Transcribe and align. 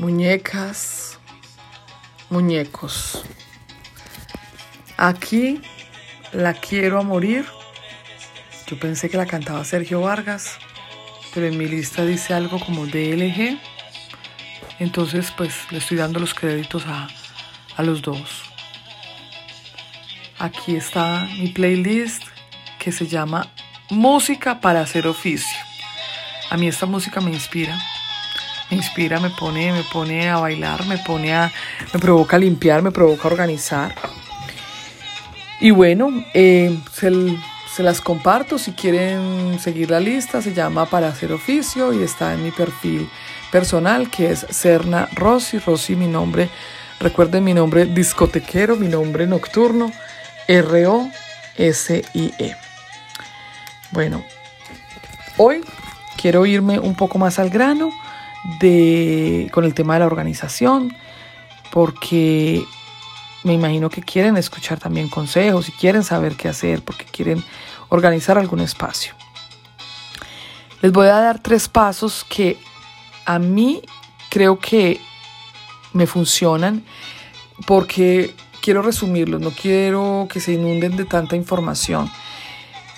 muñecas, 0.00 1.18
muñecos. 2.30 3.22
Aquí 4.96 5.60
la 6.32 6.54
quiero 6.54 6.98
a 6.98 7.02
morir. 7.02 7.44
Yo 8.66 8.78
pensé 8.78 9.10
que 9.10 9.18
la 9.18 9.26
cantaba 9.26 9.62
Sergio 9.64 10.00
Vargas, 10.00 10.58
pero 11.34 11.46
en 11.46 11.58
mi 11.58 11.66
lista 11.66 12.04
dice 12.06 12.32
algo 12.32 12.58
como 12.60 12.86
DLG. 12.86 13.58
Entonces, 14.78 15.32
pues 15.36 15.54
le 15.70 15.78
estoy 15.78 15.98
dando 15.98 16.18
los 16.18 16.32
créditos 16.32 16.86
a, 16.86 17.08
a 17.76 17.82
los 17.82 18.00
dos. 18.00 18.44
Aquí 20.38 20.76
está 20.76 21.28
mi 21.38 21.48
playlist 21.48 22.22
que 22.78 22.90
se 22.90 23.06
llama 23.06 23.52
Música 23.90 24.60
para 24.62 24.80
hacer 24.80 25.06
oficio. 25.06 25.58
A 26.48 26.56
mí 26.56 26.68
esta 26.68 26.86
música 26.86 27.20
me 27.20 27.30
inspira. 27.30 27.78
Me 28.70 28.76
inspira, 28.76 29.18
me 29.18 29.30
pone, 29.30 29.72
me 29.72 29.82
pone 29.82 30.28
a 30.28 30.38
bailar, 30.38 30.86
me 30.86 30.98
pone 30.98 31.34
a, 31.34 31.50
me 31.92 31.98
provoca 31.98 32.36
a 32.36 32.38
limpiar, 32.38 32.82
me 32.82 32.92
provoca 32.92 33.28
a 33.28 33.32
organizar. 33.32 33.94
Y 35.60 35.72
bueno, 35.72 36.24
eh, 36.32 36.78
se, 36.92 37.10
se 37.74 37.82
las 37.82 38.00
comparto 38.00 38.58
si 38.58 38.72
quieren 38.72 39.58
seguir 39.60 39.90
la 39.90 40.00
lista. 40.00 40.40
Se 40.40 40.54
llama 40.54 40.86
Para 40.86 41.08
hacer 41.08 41.32
oficio 41.32 41.92
y 41.92 42.02
está 42.02 42.32
en 42.32 42.44
mi 42.44 42.50
perfil 42.50 43.10
personal 43.50 44.08
que 44.08 44.30
es 44.30 44.46
Serna 44.50 45.08
Rossi. 45.14 45.58
Rossi, 45.58 45.96
mi 45.96 46.06
nombre, 46.06 46.48
recuerden 47.00 47.44
mi 47.44 47.52
nombre 47.54 47.86
discotequero, 47.86 48.76
mi 48.76 48.88
nombre 48.88 49.26
nocturno, 49.26 49.92
R-O-S-I-E. 50.46 51.10
Bueno, 53.90 54.24
hoy 55.36 55.64
quiero 56.16 56.46
irme 56.46 56.78
un 56.78 56.94
poco 56.94 57.18
más 57.18 57.40
al 57.40 57.50
grano 57.50 57.90
de, 58.60 59.50
con 59.52 59.64
el 59.64 59.74
tema 59.74 59.94
de 59.94 60.00
la 60.00 60.06
organización, 60.06 60.94
porque 61.70 62.64
me 63.44 63.54
imagino 63.54 63.88
que 63.88 64.02
quieren 64.02 64.36
escuchar 64.36 64.78
también 64.78 65.08
consejos 65.08 65.68
y 65.68 65.72
quieren 65.72 66.02
saber 66.02 66.36
qué 66.36 66.48
hacer 66.48 66.82
porque 66.82 67.04
quieren 67.04 67.42
organizar 67.88 68.38
algún 68.38 68.60
espacio. 68.60 69.14
Les 70.82 70.92
voy 70.92 71.08
a 71.08 71.20
dar 71.20 71.38
tres 71.38 71.68
pasos 71.68 72.24
que 72.28 72.58
a 73.26 73.38
mí 73.38 73.82
creo 74.30 74.58
que 74.58 75.00
me 75.92 76.06
funcionan 76.06 76.84
porque 77.66 78.34
quiero 78.60 78.82
resumirlos, 78.82 79.40
no 79.40 79.50
quiero 79.50 80.28
que 80.30 80.40
se 80.40 80.52
inunden 80.52 80.96
de 80.96 81.04
tanta 81.04 81.36
información. 81.36 82.10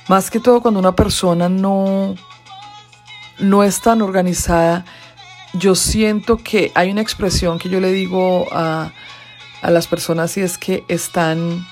Más 0.08 0.30
que 0.30 0.40
todo 0.40 0.60
cuando 0.60 0.80
una 0.80 0.94
persona 0.94 1.48
no, 1.48 2.14
no 3.38 3.64
es 3.64 3.80
tan 3.80 4.02
organizada, 4.02 4.84
yo 5.54 5.74
siento 5.74 6.38
que 6.38 6.72
hay 6.74 6.90
una 6.90 7.00
expresión 7.00 7.58
que 7.58 7.68
yo 7.68 7.80
le 7.80 7.92
digo 7.92 8.48
a, 8.52 8.92
a 9.60 9.70
las 9.70 9.86
personas 9.86 10.36
y 10.36 10.40
es 10.40 10.58
que 10.58 10.84
están 10.88 11.66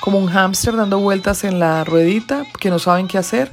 como 0.00 0.18
un 0.18 0.28
hámster 0.28 0.76
dando 0.76 0.98
vueltas 0.98 1.44
en 1.44 1.58
la 1.58 1.82
ruedita, 1.84 2.44
que 2.60 2.68
no 2.68 2.78
saben 2.78 3.08
qué 3.08 3.16
hacer. 3.16 3.52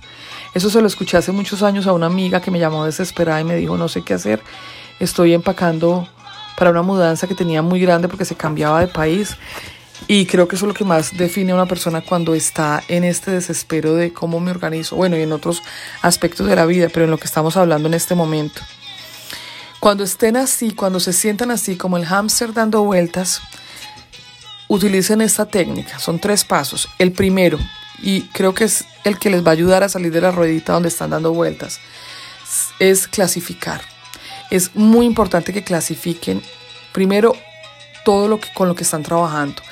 Eso 0.54 0.70
se 0.70 0.82
lo 0.82 0.88
escuché 0.88 1.18
hace 1.18 1.32
muchos 1.32 1.64
años 1.64 1.88
a 1.88 1.94
una 1.94 2.08
amiga 2.08 2.42
que 2.42 2.52
me 2.52 2.60
llamó 2.60 2.86
desesperada 2.86 3.40
y 3.40 3.46
me 3.46 3.56
dijo, 3.56 3.78
no 3.78 3.88
sé 3.88 4.02
qué 4.02 4.14
hacer, 4.14 4.42
estoy 5.00 5.34
empacando 5.34 6.08
para 6.58 6.72
una 6.72 6.82
mudanza 6.82 7.26
que 7.28 7.36
tenía 7.36 7.62
muy 7.62 7.80
grande 7.80 8.10
porque 8.10 8.26
se 8.26 8.36
cambiaba 8.36 8.82
de 8.82 8.88
país. 8.88 9.38
Y 10.08 10.26
creo 10.26 10.48
que 10.48 10.56
eso 10.56 10.66
es 10.66 10.68
lo 10.68 10.74
que 10.74 10.84
más 10.84 11.16
define 11.16 11.54
a 11.54 11.56
una 11.56 11.68
persona 11.68 12.02
cuando 12.02 12.34
está 12.34 12.84
en 12.88 13.04
este 13.04 13.32
desespero 13.32 13.94
de 13.94 14.12
cómo 14.12 14.40
me 14.40 14.52
organizo. 14.52 14.96
Bueno, 14.96 15.16
y 15.16 15.22
en 15.22 15.32
otros 15.32 15.64
aspectos 16.02 16.48
de 16.48 16.56
la 16.56 16.66
vida, 16.66 16.90
pero 16.92 17.06
en 17.06 17.12
lo 17.12 17.18
que 17.18 17.26
estamos 17.26 17.56
hablando 17.56 17.88
en 17.88 17.94
este 17.94 18.16
momento. 18.16 18.62
Cuando 19.82 20.04
estén 20.04 20.38
así, 20.38 20.74
cuando 20.76 21.00
se 21.00 21.12
sientan 21.12 21.50
así 21.50 21.76
como 21.76 21.98
el 21.98 22.06
hámster 22.06 22.54
dando 22.54 22.84
vueltas, 22.84 23.42
utilicen 24.68 25.22
esta 25.22 25.48
técnica. 25.48 25.98
Son 25.98 26.20
tres 26.20 26.46
pasos. 26.46 26.88
El 27.00 27.14
primero, 27.14 27.58
y 28.00 28.28
creo 28.28 28.54
que 28.54 28.66
es 28.66 28.86
el 29.06 29.18
que 29.18 29.32
les 29.32 29.44
va 29.44 29.50
a 29.50 29.54
ayudar 29.54 29.84
a 29.84 29.90
salir 29.90 30.12
de 30.12 30.22
la 30.22 30.30
ruedita 30.30 30.74
donde 30.74 30.90
están 30.90 31.10
dando 31.10 31.34
vueltas, 31.34 31.80
es 32.78 33.08
clasificar. 33.08 33.82
Es 34.52 34.76
muy 34.76 35.08
importante 35.08 35.52
que 35.52 35.64
clasifiquen 35.64 36.44
primero 36.92 37.34
todo 38.06 38.28
lo 38.28 38.40
que, 38.40 38.54
con 38.54 38.68
lo 38.68 38.76
que 38.76 38.84
están 38.84 39.02
trabajando. 39.02 39.64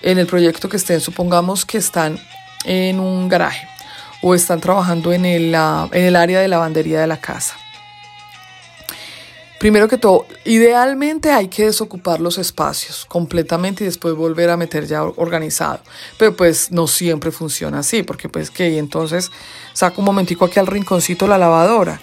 En 0.00 0.20
el 0.20 0.28
proyecto 0.28 0.68
que 0.68 0.76
estén, 0.76 1.00
supongamos 1.00 1.66
que 1.66 1.78
están 1.78 2.20
en 2.64 3.00
un 3.00 3.28
garaje 3.28 3.66
o 4.22 4.32
están 4.32 4.60
trabajando 4.60 5.12
en 5.12 5.24
el, 5.24 5.52
en 5.56 6.04
el 6.04 6.14
área 6.14 6.38
de 6.38 6.46
lavandería 6.46 7.00
de 7.00 7.08
la 7.08 7.16
casa 7.16 7.56
Primero 9.58 9.88
que 9.88 9.98
todo, 9.98 10.26
idealmente 10.44 11.30
hay 11.30 11.48
que 11.48 11.66
desocupar 11.66 12.20
los 12.20 12.38
espacios 12.38 13.06
completamente 13.06 13.84
y 13.84 13.86
después 13.86 14.14
volver 14.14 14.50
a 14.50 14.56
meter 14.56 14.86
ya 14.86 15.04
organizado. 15.04 15.80
Pero 16.18 16.34
pues 16.36 16.70
no 16.72 16.86
siempre 16.86 17.30
funciona 17.30 17.78
así, 17.78 18.02
porque 18.02 18.28
pues 18.28 18.50
que 18.50 18.78
entonces 18.78 19.30
saco 19.72 20.00
un 20.00 20.06
momentico 20.06 20.44
aquí 20.44 20.58
al 20.58 20.66
rinconcito 20.66 21.26
la 21.26 21.38
lavadora. 21.38 22.00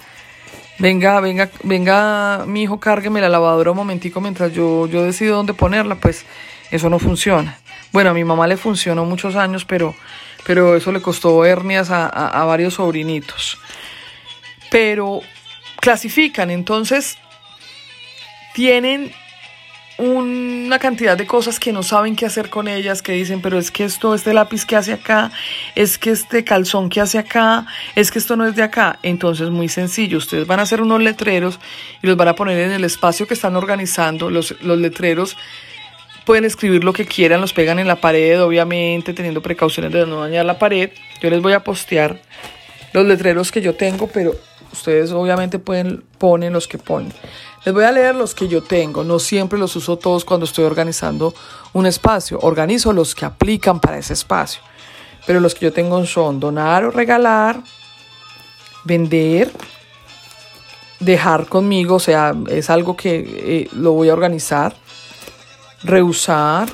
Venga, 0.79 1.19
venga, 1.19 1.51
venga, 1.61 2.45
mi 2.47 2.63
hijo, 2.63 2.79
cárgueme 2.79 3.21
la 3.21 3.29
lavadora 3.29 3.71
un 3.71 3.77
momentico 3.77 4.21
mientras 4.21 4.51
yo, 4.53 4.87
yo 4.87 5.03
decido 5.03 5.35
dónde 5.35 5.53
ponerla, 5.53 5.95
pues 5.95 6.25
eso 6.71 6.89
no 6.89 6.97
funciona. 6.97 7.59
Bueno, 7.91 8.11
a 8.11 8.13
mi 8.13 8.23
mamá 8.23 8.47
le 8.47 8.57
funcionó 8.57 9.05
muchos 9.05 9.35
años, 9.35 9.65
pero, 9.65 9.93
pero 10.47 10.75
eso 10.75 10.91
le 10.91 11.01
costó 11.01 11.45
hernias 11.45 11.91
a, 11.91 12.07
a 12.07 12.45
varios 12.45 12.75
sobrinitos. 12.75 13.59
Pero 14.71 15.19
clasifican, 15.79 16.49
entonces 16.49 17.17
tienen 18.53 19.11
una 20.01 20.79
cantidad 20.79 21.15
de 21.15 21.27
cosas 21.27 21.59
que 21.59 21.71
no 21.71 21.83
saben 21.83 22.15
qué 22.15 22.25
hacer 22.25 22.49
con 22.49 22.67
ellas, 22.67 23.03
que 23.03 23.11
dicen, 23.11 23.39
pero 23.39 23.59
es 23.59 23.69
que 23.69 23.83
esto, 23.83 24.15
este 24.15 24.33
lápiz 24.33 24.65
que 24.65 24.75
hace 24.75 24.93
acá, 24.93 25.31
es 25.75 25.99
que 25.99 26.09
este 26.09 26.43
calzón 26.43 26.89
que 26.89 27.01
hace 27.01 27.19
acá, 27.19 27.67
es 27.95 28.09
que 28.09 28.17
esto 28.17 28.35
no 28.35 28.47
es 28.47 28.55
de 28.55 28.63
acá. 28.63 28.97
Entonces, 29.03 29.51
muy 29.51 29.69
sencillo, 29.69 30.17
ustedes 30.17 30.47
van 30.47 30.59
a 30.59 30.63
hacer 30.63 30.81
unos 30.81 31.01
letreros 31.01 31.59
y 32.01 32.07
los 32.07 32.17
van 32.17 32.29
a 32.29 32.35
poner 32.35 32.57
en 32.59 32.71
el 32.71 32.83
espacio 32.83 33.27
que 33.27 33.35
están 33.35 33.55
organizando. 33.55 34.31
Los, 34.31 34.55
letreros 34.63 35.37
pueden 36.25 36.45
escribir 36.45 36.83
lo 36.83 36.93
que 36.93 37.05
quieran, 37.05 37.39
los 37.39 37.53
pegan 37.53 37.77
en 37.77 37.87
la 37.87 37.97
pared, 37.97 38.41
obviamente, 38.41 39.13
teniendo 39.13 39.41
precauciones 39.41 39.91
de 39.91 40.07
no 40.07 40.21
dañar 40.21 40.45
la 40.45 40.57
pared. 40.57 40.89
Yo 41.21 41.29
les 41.29 41.41
voy 41.41 41.53
a 41.53 41.63
postear 41.63 42.19
los 42.93 43.05
letreros 43.05 43.51
que 43.51 43.61
yo 43.61 43.75
tengo, 43.75 44.07
pero 44.07 44.33
ustedes 44.71 45.11
obviamente 45.11 45.59
pueden 45.59 46.03
ponen 46.17 46.53
los 46.53 46.67
que 46.67 46.77
ponen. 46.77 47.13
Les 47.63 47.73
voy 47.73 47.83
a 47.83 47.91
leer 47.91 48.15
los 48.15 48.33
que 48.33 48.47
yo 48.47 48.63
tengo. 48.63 49.03
No 49.03 49.19
siempre 49.19 49.59
los 49.59 49.75
uso 49.75 49.97
todos 49.97 50.25
cuando 50.25 50.45
estoy 50.45 50.65
organizando 50.65 51.33
un 51.73 51.85
espacio. 51.85 52.39
Organizo 52.41 52.91
los 52.91 53.13
que 53.13 53.25
aplican 53.25 53.79
para 53.79 53.97
ese 53.97 54.13
espacio. 54.13 54.61
Pero 55.27 55.39
los 55.39 55.53
que 55.53 55.65
yo 55.65 55.73
tengo 55.73 56.03
son 56.05 56.39
donar 56.39 56.83
o 56.85 56.91
regalar, 56.91 57.61
vender, 58.83 59.51
dejar 60.99 61.47
conmigo, 61.47 61.95
o 61.95 61.99
sea, 61.99 62.33
es 62.49 62.69
algo 62.69 62.95
que 62.95 63.23
eh, 63.27 63.69
lo 63.73 63.91
voy 63.91 64.09
a 64.09 64.13
organizar, 64.13 64.75
rehusar, 65.83 66.69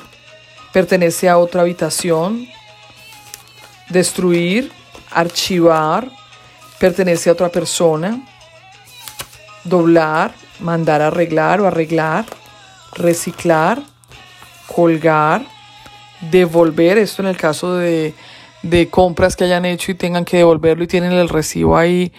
pertenece 0.72 1.28
a 1.28 1.38
otra 1.38 1.62
habitación, 1.62 2.48
destruir, 3.90 4.72
archivar, 5.10 6.10
pertenece 6.78 7.30
a 7.30 7.32
otra 7.32 7.48
persona, 7.48 8.20
doblar, 9.64 10.34
mandar 10.60 11.02
arreglar 11.02 11.60
o 11.60 11.66
arreglar, 11.66 12.26
reciclar, 12.94 13.82
colgar, 14.66 15.44
devolver, 16.30 16.98
esto 16.98 17.22
en 17.22 17.28
el 17.28 17.36
caso 17.36 17.76
de, 17.76 18.14
de 18.62 18.88
compras 18.88 19.36
que 19.36 19.44
hayan 19.44 19.64
hecho 19.64 19.92
y 19.92 19.94
tengan 19.94 20.24
que 20.24 20.38
devolverlo 20.38 20.84
y 20.84 20.86
tienen 20.86 21.12
el 21.12 21.28
recibo 21.28 21.76
ahí 21.76 22.12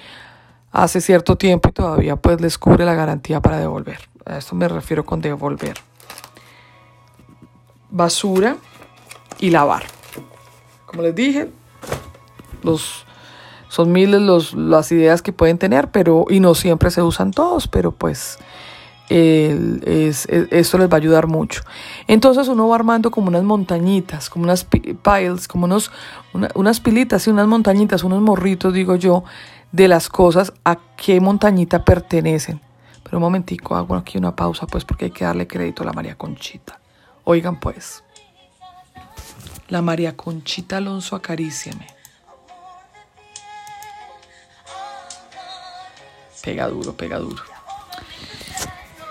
hace 0.71 1.01
cierto 1.01 1.35
tiempo 1.35 1.69
y 1.69 1.71
todavía 1.71 2.15
pues 2.15 2.39
les 2.41 2.57
cubre 2.57 2.85
la 2.85 2.93
garantía 2.93 3.41
para 3.41 3.59
devolver. 3.59 4.09
A 4.25 4.37
esto 4.37 4.55
me 4.55 4.67
refiero 4.67 5.05
con 5.05 5.21
devolver. 5.21 5.75
Basura 7.89 8.57
y 9.39 9.49
lavar. 9.49 9.83
Como 10.85 11.01
les 11.01 11.15
dije, 11.15 11.49
los 12.61 13.05
son 13.69 13.91
miles 13.91 14.21
los, 14.21 14.53
las 14.53 14.91
ideas 14.91 15.21
que 15.21 15.31
pueden 15.31 15.57
tener, 15.57 15.89
pero 15.91 16.25
y 16.29 16.41
no 16.41 16.55
siempre 16.55 16.91
se 16.91 17.01
usan 17.01 17.31
todos, 17.31 17.67
pero 17.67 17.91
pues 17.91 18.39
es, 19.09 20.27
esto 20.27 20.77
les 20.77 20.89
va 20.89 20.93
a 20.93 20.97
ayudar 20.97 21.27
mucho. 21.27 21.61
Entonces 22.07 22.47
uno 22.47 22.67
va 22.67 22.75
armando 22.75 23.11
como 23.11 23.27
unas 23.29 23.43
montañitas, 23.43 24.29
como 24.29 24.43
unas 24.43 24.65
piles, 24.65 25.47
como 25.47 25.65
unos, 25.65 25.91
unas 26.55 26.79
pilitas 26.79 27.27
y 27.27 27.29
unas 27.29 27.47
montañitas, 27.47 28.03
unos 28.03 28.21
morritos, 28.21 28.73
digo 28.73 28.95
yo, 28.95 29.23
de 29.71 29.87
las 29.87 30.09
cosas 30.09 30.53
a 30.65 30.77
qué 30.97 31.19
montañita 31.21 31.85
pertenecen. 31.85 32.61
Pero 33.03 33.17
un 33.17 33.23
momentico, 33.23 33.75
hago 33.75 33.95
aquí 33.95 34.17
una 34.17 34.35
pausa, 34.35 34.67
pues 34.67 34.85
porque 34.85 35.05
hay 35.05 35.11
que 35.11 35.25
darle 35.25 35.47
crédito 35.47 35.83
a 35.83 35.87
la 35.87 35.93
María 35.93 36.15
Conchita. 36.15 36.79
Oigan 37.23 37.59
pues, 37.59 38.03
la 39.67 39.81
María 39.81 40.15
Conchita 40.15 40.77
Alonso 40.77 41.15
acaríciame. 41.15 41.98
Pega 46.43 46.67
duro, 46.67 46.93
pega 46.93 47.19
duro. 47.19 47.41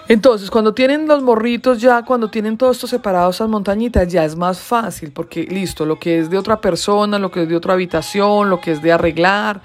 Entonces, 0.09 0.51
cuando 0.51 0.73
tienen 0.73 1.07
los 1.07 1.23
morritos 1.23 1.83
ya, 1.83 2.03
cuando 2.03 2.31
tienen 2.31 2.57
todo 2.57 2.71
esto 2.71 2.87
separado, 2.87 3.31
esas 3.31 3.49
montañitas, 3.49 4.09
ya 4.09 4.25
es 4.25 4.37
más 4.37 4.59
fácil, 4.59 5.13
porque 5.13 5.43
listo, 5.43 5.85
lo 5.85 5.99
que 5.99 6.19
es 6.19 6.31
de 6.31 6.39
otra 6.39 6.63
persona, 6.63 7.19
lo 7.19 7.31
que 7.31 7.43
es 7.43 7.49
de 7.49 7.55
otra 7.55 7.75
habitación, 7.75 8.49
lo 8.49 8.59
que 8.59 8.73
es 8.73 8.81
de 8.81 8.91
arreglar, 8.91 9.61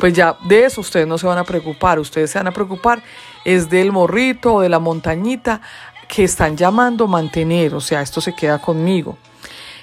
pues 0.00 0.14
ya 0.14 0.38
de 0.48 0.64
eso 0.64 0.80
ustedes 0.80 1.06
no 1.06 1.18
se 1.18 1.26
van 1.26 1.36
a 1.36 1.44
preocupar, 1.44 1.98
ustedes 1.98 2.30
se 2.30 2.38
van 2.38 2.46
a 2.46 2.52
preocupar 2.52 3.02
es 3.44 3.70
del 3.70 3.92
morrito 3.92 4.54
o 4.54 4.60
de 4.60 4.68
la 4.68 4.78
montañita 4.78 5.60
que 6.08 6.24
están 6.24 6.56
llamando 6.56 7.06
mantener, 7.06 7.74
o 7.74 7.80
sea, 7.80 8.02
esto 8.02 8.20
se 8.20 8.34
queda 8.34 8.58
conmigo. 8.60 9.16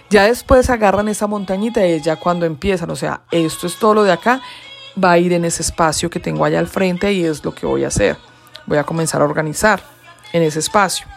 Ya 0.10 0.24
después 0.24 0.70
agarran 0.70 1.08
esa 1.08 1.28
montañita 1.28 1.86
y 1.86 2.02
ya 2.02 2.16
cuando 2.16 2.46
empiezan, 2.46 2.90
o 2.90 2.96
sea, 2.96 3.22
esto 3.32 3.68
es 3.68 3.78
todo 3.78 3.94
lo 3.94 4.04
de 4.04 4.12
acá, 4.12 4.42
va 5.04 5.12
a 5.12 5.18
ir 5.18 5.34
en 5.34 5.46
ese 5.46 5.62
espacio 5.62 6.10
que 6.10 6.20
tengo 6.20 6.46
allá 6.46 6.60
al 6.60 6.68
frente 6.68 7.12
y 7.14 7.26
es 7.26 7.44
lo 7.44 7.54
que 7.54 7.66
voy 7.66 7.84
a 7.84 7.88
hacer. 7.88 8.18
Voy 8.66 8.78
a 8.78 8.84
comenzar 8.84 9.22
a 9.22 9.26
organizar 9.26 9.82
en 10.34 10.44
ese 10.44 10.60
espacio. 10.60 11.08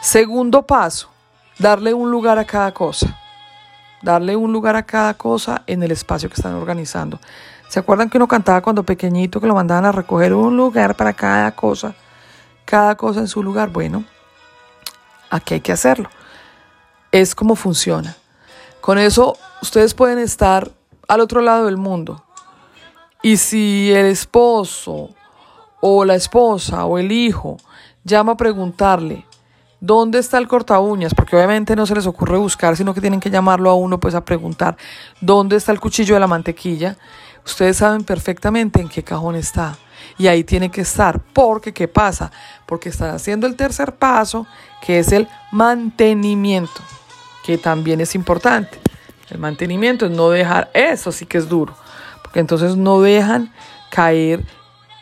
Segundo 0.00 0.62
paso, 0.62 1.10
darle 1.58 1.92
un 1.92 2.10
lugar 2.10 2.38
a 2.38 2.44
cada 2.44 2.72
cosa. 2.72 3.18
Darle 4.00 4.36
un 4.36 4.52
lugar 4.52 4.76
a 4.76 4.84
cada 4.84 5.14
cosa 5.14 5.62
en 5.66 5.82
el 5.82 5.90
espacio 5.90 6.28
que 6.28 6.36
están 6.36 6.54
organizando. 6.54 7.18
¿Se 7.68 7.80
acuerdan 7.80 8.08
que 8.08 8.16
uno 8.16 8.28
cantaba 8.28 8.62
cuando 8.62 8.84
pequeñito 8.84 9.40
que 9.40 9.46
lo 9.46 9.54
mandaban 9.54 9.84
a 9.84 9.92
recoger 9.92 10.32
un 10.32 10.56
lugar 10.56 10.96
para 10.96 11.12
cada 11.12 11.50
cosa? 11.52 11.94
Cada 12.64 12.96
cosa 12.96 13.20
en 13.20 13.28
su 13.28 13.42
lugar. 13.42 13.70
Bueno, 13.70 14.04
aquí 15.30 15.54
hay 15.54 15.60
que 15.60 15.72
hacerlo. 15.72 16.08
Es 17.10 17.34
como 17.34 17.56
funciona. 17.56 18.16
Con 18.80 18.98
eso 18.98 19.36
ustedes 19.60 19.94
pueden 19.94 20.18
estar 20.18 20.70
al 21.08 21.20
otro 21.20 21.40
lado 21.40 21.66
del 21.66 21.76
mundo. 21.76 22.24
Y 23.22 23.36
si 23.36 23.92
el 23.92 24.06
esposo 24.06 25.10
o 25.80 26.04
la 26.04 26.14
esposa 26.14 26.84
o 26.84 26.98
el 26.98 27.12
hijo 27.12 27.56
llama 28.04 28.32
a 28.32 28.36
preguntarle 28.36 29.24
dónde 29.80 30.18
está 30.18 30.38
el 30.38 30.48
corta 30.48 30.78
uñas, 30.80 31.14
porque 31.14 31.36
obviamente 31.36 31.76
no 31.76 31.86
se 31.86 31.94
les 31.94 32.06
ocurre 32.06 32.38
buscar, 32.38 32.76
sino 32.76 32.94
que 32.94 33.00
tienen 33.00 33.20
que 33.20 33.30
llamarlo 33.30 33.70
a 33.70 33.74
uno 33.74 33.98
pues 34.00 34.14
a 34.14 34.24
preguntar 34.24 34.76
dónde 35.20 35.56
está 35.56 35.72
el 35.72 35.80
cuchillo 35.80 36.14
de 36.14 36.20
la 36.20 36.26
mantequilla, 36.26 36.96
ustedes 37.44 37.78
saben 37.78 38.04
perfectamente 38.04 38.80
en 38.80 38.88
qué 38.88 39.02
cajón 39.02 39.36
está. 39.36 39.76
Y 40.16 40.26
ahí 40.26 40.44
tiene 40.44 40.70
que 40.70 40.80
estar, 40.80 41.20
porque 41.20 41.72
¿qué 41.72 41.86
pasa? 41.86 42.30
Porque 42.66 42.88
están 42.88 43.14
haciendo 43.14 43.46
el 43.46 43.56
tercer 43.56 43.94
paso, 43.94 44.46
que 44.80 44.98
es 45.00 45.12
el 45.12 45.28
mantenimiento, 45.52 46.82
que 47.44 47.58
también 47.58 48.00
es 48.00 48.14
importante. 48.14 48.78
El 49.30 49.38
mantenimiento 49.38 50.06
es 50.06 50.12
no 50.12 50.30
dejar, 50.30 50.70
eso 50.72 51.12
sí 51.12 51.26
que 51.26 51.38
es 51.38 51.48
duro, 51.48 51.74
porque 52.28 52.40
entonces 52.40 52.76
no 52.76 53.00
dejan 53.00 53.50
caer 53.88 54.44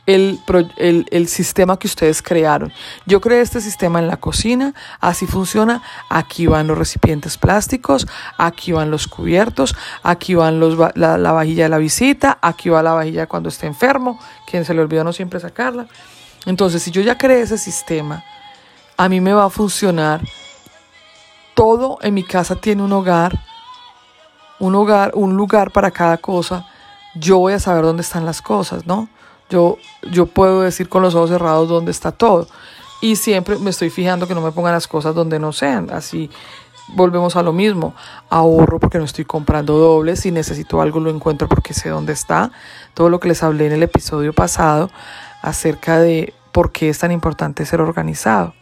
el, 0.07 0.39
el, 0.77 1.27
sistema 1.27 1.77
que 1.77 1.89
ustedes 1.89 2.23
crearon. 2.23 2.73
Yo 3.05 3.21
creé 3.21 3.41
este 3.41 3.61
sistema 3.61 3.99
en 3.99 4.07
la 4.07 4.17
cocina, 4.17 4.75
así 5.01 5.27
funciona. 5.27 5.83
Aquí 6.09 6.47
van 6.47 6.69
los 6.69 6.79
recipientes 6.79 7.37
plásticos, 7.37 8.07
aquí 8.39 8.71
van 8.71 8.93
los 8.93 9.09
cubiertos, 9.09 9.75
aquí 10.05 10.37
van 10.37 10.61
los, 10.61 10.79
la, 10.95 11.19
la, 11.19 11.33
vajilla 11.33 11.65
de 11.65 11.71
la 11.71 11.79
visita, 11.79 12.39
aquí 12.41 12.69
va 12.69 12.81
la 12.81 12.93
vajilla 12.93 13.27
cuando 13.27 13.49
esté 13.49 13.67
enfermo, 13.67 14.21
quien 14.49 14.65
se 14.65 14.73
le 14.73 14.83
olvidó 14.83 15.03
no 15.03 15.13
siempre 15.13 15.41
sacarla. 15.41 15.89
Entonces, 16.45 16.81
si 16.81 16.93
yo 16.93 17.03
ya 17.03 17.19
creé 17.19 17.41
ese 17.41 17.59
sistema, 17.59 18.23
a 18.97 19.09
mí 19.09 19.21
me 19.21 19.33
va 19.33 19.47
a 19.47 19.51
funcionar. 19.51 20.21
Todo 21.55 21.99
en 22.03 22.15
mi 22.15 22.23
casa 22.23 22.55
tiene 22.55 22.85
un 22.85 22.93
hogar, 22.93 23.37
un 24.61 24.77
hogar, 24.77 25.11
un 25.17 25.37
lugar 25.37 25.73
para 25.73 25.91
cada 25.91 26.19
cosa. 26.19 26.69
Yo 27.19 27.39
voy 27.39 27.55
a 27.55 27.61
saber 27.61 27.85
dónde 27.85 28.03
están 28.03 28.25
las 28.25 28.43
cosas, 28.43 28.87
¿no? 28.87 29.09
Yo, 29.49 29.79
yo 30.11 30.27
puedo 30.27 30.63
decir 30.63 30.89
con 30.89 31.03
los 31.03 31.15
ojos 31.15 31.31
cerrados 31.31 31.69
dónde 31.69 31.91
está 31.91 32.13
todo. 32.13 32.49
Y 33.01 33.17
siempre 33.17 33.59
me 33.59 33.71
estoy 33.71 33.91
fijando 33.91 34.27
que 34.27 34.35
no 34.35 34.41
me 34.41 34.53
pongan 34.53 34.73
las 34.73 34.89
cosas 34.89 35.15
donde 35.15 35.39
no 35.39 35.53
sean. 35.53 35.91
Así 35.91 36.31
volvemos 36.95 37.37
a 37.37 37.43
lo 37.43 37.53
mismo. 37.53 37.95
Ahorro 38.31 38.81
porque 38.81 38.99
no 38.99 39.05
estoy 39.05 39.25
comprando 39.25 39.79
doble. 39.79 40.17
Si 40.17 40.31
necesito 40.31 40.81
algo 40.81 41.01
lo 41.01 41.11
encuentro 41.11 41.49
porque 41.49 41.75
sé 41.75 41.91
dónde 41.91 42.13
está. 42.13 42.51
Todo 42.95 43.09
lo 43.09 43.21
que 43.21 43.29
les 43.29 43.43
hablé 43.43 43.67
en 43.67 43.73
el 43.73 43.83
episodio 43.83 44.33
pasado 44.33 44.91
acerca 45.43 45.99
de 45.99 46.35
por 46.53 46.73
qué 46.73 46.89
es 46.89 46.99
tan 46.99 47.13
importante 47.13 47.67
ser 47.67 47.81
organizado. 47.81 48.55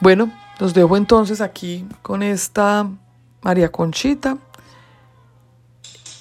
Bueno, 0.00 0.32
los 0.58 0.74
dejo 0.74 0.96
entonces 0.96 1.40
aquí 1.40 1.86
con 2.02 2.22
esta 2.22 2.88
María 3.42 3.70
Conchita. 3.70 4.38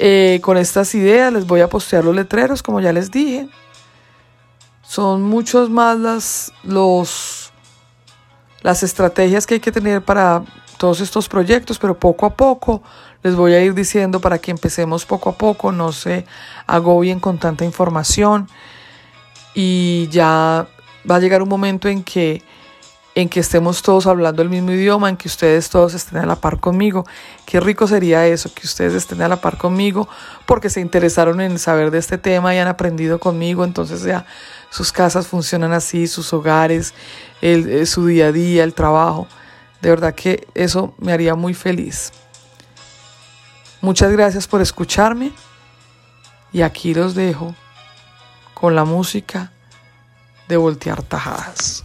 Eh, 0.03 0.39
con 0.41 0.57
estas 0.57 0.95
ideas 0.95 1.31
les 1.31 1.45
voy 1.45 1.61
a 1.61 1.69
postear 1.69 2.03
los 2.03 2.15
letreros, 2.15 2.63
como 2.63 2.81
ya 2.81 2.91
les 2.91 3.11
dije. 3.11 3.47
Son 4.81 5.21
muchos 5.21 5.69
más 5.69 5.99
las, 5.99 6.51
los, 6.63 7.53
las 8.63 8.81
estrategias 8.81 9.45
que 9.45 9.53
hay 9.53 9.59
que 9.59 9.71
tener 9.71 10.03
para 10.03 10.43
todos 10.79 11.01
estos 11.01 11.29
proyectos, 11.29 11.77
pero 11.77 11.99
poco 11.99 12.25
a 12.25 12.33
poco 12.33 12.81
les 13.21 13.35
voy 13.35 13.53
a 13.53 13.61
ir 13.61 13.75
diciendo 13.75 14.19
para 14.19 14.39
que 14.39 14.49
empecemos 14.49 15.05
poco 15.05 15.29
a 15.29 15.33
poco, 15.37 15.71
no 15.71 15.91
se 15.91 16.25
agobien 16.65 17.19
con 17.19 17.37
tanta 17.37 17.63
información 17.63 18.49
y 19.53 20.07
ya 20.07 20.65
va 21.09 21.15
a 21.17 21.19
llegar 21.19 21.43
un 21.43 21.49
momento 21.49 21.87
en 21.87 22.03
que 22.03 22.41
en 23.13 23.27
que 23.27 23.41
estemos 23.41 23.81
todos 23.81 24.07
hablando 24.07 24.41
el 24.41 24.49
mismo 24.49 24.71
idioma, 24.71 25.09
en 25.09 25.17
que 25.17 25.27
ustedes 25.27 25.69
todos 25.69 25.93
estén 25.93 26.19
a 26.19 26.25
la 26.25 26.37
par 26.37 26.59
conmigo. 26.59 27.05
Qué 27.45 27.59
rico 27.59 27.87
sería 27.87 28.25
eso, 28.25 28.53
que 28.53 28.65
ustedes 28.65 28.93
estén 28.93 29.21
a 29.21 29.27
la 29.27 29.41
par 29.41 29.57
conmigo 29.57 30.07
porque 30.45 30.69
se 30.69 30.79
interesaron 30.79 31.41
en 31.41 31.59
saber 31.59 31.91
de 31.91 31.97
este 31.97 32.17
tema 32.17 32.55
y 32.55 32.57
han 32.57 32.67
aprendido 32.67 33.19
conmigo, 33.19 33.65
entonces 33.65 34.03
ya 34.03 34.25
sus 34.69 34.91
casas 34.91 35.27
funcionan 35.27 35.73
así, 35.73 36.07
sus 36.07 36.31
hogares, 36.31 36.93
eh, 37.41 37.85
su 37.85 38.05
día 38.05 38.27
a 38.27 38.31
día, 38.31 38.63
el 38.63 38.73
trabajo. 38.73 39.27
De 39.81 39.89
verdad 39.89 40.15
que 40.15 40.47
eso 40.53 40.93
me 40.97 41.11
haría 41.11 41.35
muy 41.35 41.53
feliz. 41.53 42.13
Muchas 43.81 44.11
gracias 44.11 44.47
por 44.47 44.61
escucharme 44.61 45.31
y 46.53 46.61
aquí 46.61 46.93
los 46.93 47.15
dejo 47.15 47.55
con 48.53 48.75
la 48.75 48.85
música 48.85 49.51
de 50.47 50.55
voltear 50.55 51.01
tajadas. 51.01 51.83